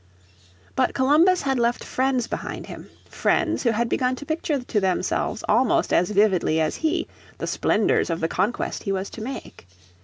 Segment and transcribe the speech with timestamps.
[0.75, 5.43] But Columbus had left friends behind him, friends who had begun to picture to themselves
[5.47, 9.67] almost as vividly as he the splendours of the conquest he was to make.